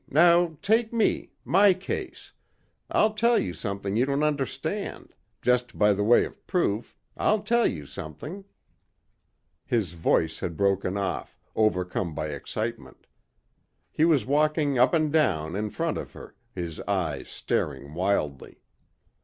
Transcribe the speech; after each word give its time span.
Now 0.09 0.57
take 0.63 0.91
me... 0.91 1.29
my 1.45 1.75
case.... 1.75 2.31
I'll 2.89 3.13
tell 3.13 3.37
you 3.37 3.53
something 3.53 3.95
you 3.95 4.07
don't 4.07 4.23
understand... 4.23 5.13
just 5.43 5.77
by 5.77 5.93
the 5.93 6.03
way 6.03 6.25
of 6.25 6.47
proof.... 6.47 6.97
I'll 7.15 7.43
tell 7.43 7.67
you 7.67 7.85
something...." 7.85 8.43
His 9.63 9.93
voice 9.93 10.39
had 10.39 10.57
broken 10.57 10.97
off, 10.97 11.37
overcome 11.55 12.15
by 12.15 12.29
excitement. 12.29 13.05
He 13.91 14.03
was 14.03 14.25
walking 14.25 14.79
up 14.79 14.95
and 14.95 15.13
down 15.13 15.55
in 15.55 15.69
front 15.69 15.99
of 15.99 16.13
her, 16.13 16.33
his 16.51 16.79
eyes 16.87 17.29
staring 17.29 17.93
wildly. 17.93 18.59